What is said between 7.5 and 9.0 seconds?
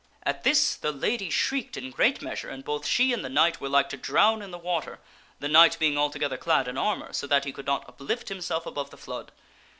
could not uplift himself above the